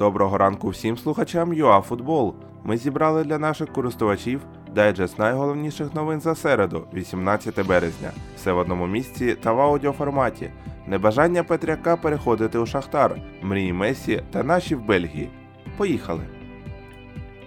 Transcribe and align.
Доброго 0.00 0.38
ранку 0.38 0.68
всім 0.68 0.96
слухачам 0.96 1.52
ЮАФутбол. 1.52 2.34
Ми 2.64 2.76
зібрали 2.76 3.24
для 3.24 3.38
наших 3.38 3.72
користувачів 3.72 4.40
дайджест 4.74 5.18
найголовніших 5.18 5.94
новин 5.94 6.20
за 6.20 6.34
середу, 6.34 6.84
18 6.94 7.66
березня. 7.66 8.10
Все 8.36 8.52
в 8.52 8.58
одному 8.58 8.86
місці 8.86 9.36
та 9.42 9.52
в 9.52 9.60
аудіоформаті. 9.60 10.50
Небажання 10.86 11.44
Петряка 11.44 11.96
переходити 11.96 12.58
у 12.58 12.66
Шахтар, 12.66 13.16
мрії 13.42 13.72
Месі 13.72 14.22
та 14.30 14.42
наші 14.42 14.74
в 14.74 14.84
Бельгії. 14.84 15.30
Поїхали. 15.76 16.22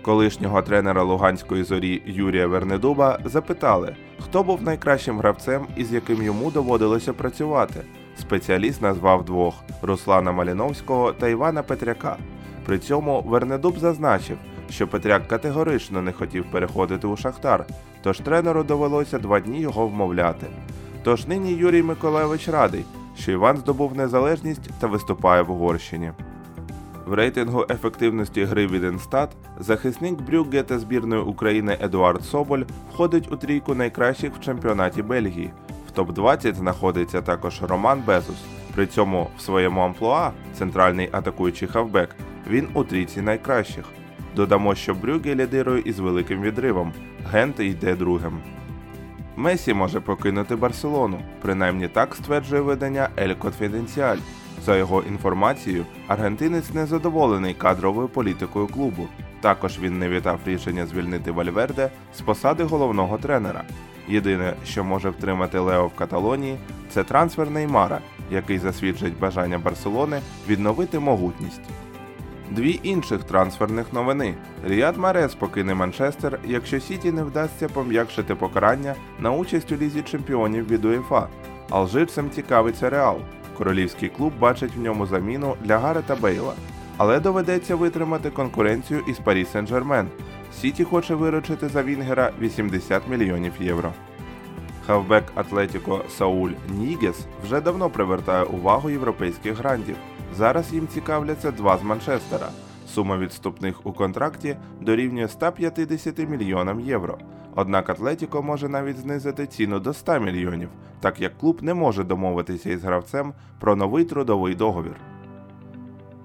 Колишнього 0.01 0.61
тренера 0.61 1.04
Луганської 1.04 1.63
зорі 1.63 2.04
Юрія 2.05 2.47
Вернедуба 2.47 3.20
запитали, 3.25 3.95
хто 4.20 4.43
був 4.43 4.63
найкращим 4.63 5.17
гравцем 5.17 5.67
і 5.77 5.83
з 5.83 5.93
яким 5.93 6.23
йому 6.23 6.51
доводилося 6.51 7.13
працювати. 7.13 7.85
Спеціаліст 8.20 8.81
назвав 8.81 9.25
двох 9.25 9.55
Руслана 9.81 10.31
Маліновського 10.31 11.13
та 11.13 11.27
Івана 11.27 11.63
Петряка. 11.63 12.17
При 12.66 12.80
цьому 12.80 13.22
Вернедуб 13.22 13.80
зазначив, 13.80 14.38
що 14.70 14.88
Петряк 14.88 15.27
категорично 15.27 16.02
не 16.02 16.12
хотів 16.12 16.45
переходити 16.52 17.08
у 17.08 17.17
Шахтар, 17.17 17.66
тож 18.03 18.20
тренеру 18.20 18.63
довелося 18.63 19.20
два 19.20 19.39
дні 19.39 19.59
його 19.59 19.88
вмовляти. 19.88 20.48
Тож 21.03 21.27
нині 21.27 21.53
Юрій 21.53 21.84
Миколаєвич 21.84 22.49
радий, 22.49 22.86
що 23.17 23.31
Іван 23.31 23.58
здобув 23.58 23.98
незалежність 23.98 24.70
та 24.80 24.88
виступає 24.88 25.41
в 25.41 25.52
Угорщині. 25.52 26.12
В 27.05 27.13
рейтингу 27.13 27.66
ефективності 27.70 28.44
гри 28.44 28.67
від 28.67 28.84
Енстат 28.84 29.30
захисник 29.59 30.22
Брюгге 30.22 30.64
та 30.64 30.80
збірної 30.80 31.22
України 31.22 31.77
Едуард 31.81 32.23
Соболь 32.23 32.64
входить 32.94 33.31
у 33.31 33.36
трійку 33.36 33.75
найкращих 33.75 34.34
в 34.36 34.39
чемпіонаті 34.39 35.02
Бельгії. 35.02 35.52
В 35.88 36.00
топ-20 36.00 36.53
знаходиться 36.53 37.22
також 37.22 37.61
Роман 37.61 38.03
Безус. 38.08 38.38
При 38.75 38.88
цьому 38.88 39.27
в 39.38 39.41
своєму 39.41 39.81
амплуа, 39.81 40.31
центральний 40.53 41.09
атакуючий 41.11 41.67
хавбек, 41.67 42.16
він 42.47 42.67
у 42.73 42.83
трійці 42.83 43.21
найкращих. 43.21 43.85
Додамо, 44.36 44.75
що 44.75 44.94
Брюгге 44.94 45.36
лідирує 45.36 45.81
із 45.86 45.99
великим 45.99 46.41
відривом. 46.41 46.94
Гент 47.31 47.59
йде 47.59 47.95
другим. 47.95 48.41
Месі 49.35 49.73
може 49.73 50.00
покинути 50.00 50.55
Барселону, 50.55 51.19
принаймні 51.41 51.88
так 51.88 52.16
стверджує 52.16 52.61
видання 52.61 53.09
El 53.17 53.38
Confidencial. 53.38 54.17
За 54.66 54.75
його 54.75 55.03
інформацією, 55.03 55.85
аргентинець 56.08 56.73
не 56.73 56.85
задоволений 56.85 57.53
кадровою 57.53 58.08
політикою 58.08 58.67
клубу. 58.67 59.07
Також 59.41 59.80
він 59.80 60.00
не 60.00 60.09
вітав 60.09 60.39
рішення 60.45 60.85
звільнити 60.85 61.31
Вальверде 61.31 61.89
з 62.16 62.22
посади 62.22 62.63
головного 62.63 63.17
тренера. 63.17 63.63
Єдине, 64.07 64.53
що 64.66 64.83
може 64.83 65.09
втримати 65.09 65.59
Лео 65.59 65.88
в 65.88 65.95
Каталонії, 65.95 66.57
це 66.89 67.03
трансфер 67.03 67.50
Неймара, 67.50 68.00
який 68.31 68.59
засвідчить 68.59 69.19
бажання 69.19 69.57
Барселони 69.59 70.22
відновити 70.47 71.00
могутність. 71.00 71.61
Дві 72.56 72.80
інших 72.84 73.23
трансферних 73.23 73.94
новини. 73.94 74.36
Ріяд 74.66 74.97
Марез 74.97 75.36
покине 75.36 75.76
Манчестер, 75.76 76.40
якщо 76.46 76.80
Сіті 76.80 77.12
не 77.12 77.23
вдасться 77.23 77.70
пом'якшити 77.70 78.36
покарання 78.36 78.96
на 79.20 79.32
участь 79.32 79.72
у 79.72 79.76
лізі 79.76 80.02
чемпіонів 80.02 80.68
від 80.70 80.86
УЄФА. 80.86 81.28
Алжирцем 81.70 82.30
цікавиться 82.30 82.90
Реал. 82.90 83.18
Королівський 83.58 84.09
клуб 84.09 84.34
бачить 84.40 84.76
в 84.76 84.80
ньому 84.80 85.06
заміну 85.06 85.56
для 85.62 85.78
Гарета 85.78 86.16
Бейла, 86.16 86.54
але 86.98 87.20
доведеться 87.20 87.76
витримати 87.76 88.30
конкуренцію 88.30 89.04
із 89.08 89.20
Парі 89.20 89.46
Сен-Жермен. 89.54 90.06
Сіті 90.62 90.84
хоче 90.84 91.16
виручити 91.16 91.70
за 91.70 91.84
Вінгера 91.84 92.31
80 92.42 93.08
мільйонів 93.08 93.54
євро. 93.59 93.94
Хавбек 94.88 95.24
Атлетіко 95.36 96.02
Сауль 96.18 96.52
Нігес 96.70 97.26
вже 97.46 97.62
давно 97.62 97.90
привертає 97.90 98.44
увагу 98.44 98.90
європейських 98.90 99.58
грандів. 99.58 99.96
Зараз 100.38 100.73
їм 100.73 100.88
цікавляться 100.88 101.52
два 101.52 101.78
з 101.78 101.84
Манчестера. 101.84 102.50
Сума 102.88 103.17
відступних 103.17 103.86
у 103.86 103.94
контракті 103.94 104.56
дорівнює 104.81 105.28
150 105.28 106.30
мільйонам 106.30 106.80
євро. 106.80 107.17
Однак 107.56 107.90
Атлетіко 107.90 108.44
може 108.44 108.69
навіть 108.69 108.97
знизити 108.97 109.47
ціну 109.47 109.80
до 109.80 109.94
100 109.94 110.19
мільйонів, 110.19 110.69
так 111.00 111.22
як 111.22 111.38
клуб 111.38 111.63
не 111.63 111.74
може 111.74 112.03
домовитися 112.03 112.69
із 112.69 112.84
гравцем 112.84 113.34
про 113.59 113.75
новий 113.75 114.06
трудовий 114.06 114.56
договір. 114.56 114.96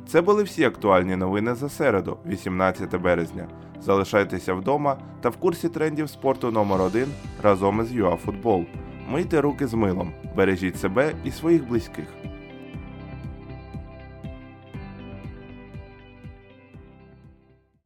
Це 0.06 0.21
були 0.21 0.43
всі 0.43 0.65
актуальні 0.65 1.16
новини 1.16 1.55
за 1.55 1.69
середу, 1.69 2.16
18 2.27 3.00
березня. 3.00 3.49
Залишайтеся 3.81 4.55
вдома 4.55 4.97
та 5.21 5.28
в 5.28 5.37
курсі 5.37 5.69
трендів 5.69 6.11
спорту 6.11 6.50
номер 6.50 6.82
1 6.82 7.09
разом 7.43 7.81
із 7.81 7.93
ЮАФутбол. 7.93 8.65
Мийте 9.11 9.41
руки 9.41 9.66
з 9.66 9.75
милом, 9.75 10.12
бережіть 10.37 10.81
себе 10.81 11.12
і 11.25 11.31
своїх 11.31 11.69
близьких. 11.69 12.06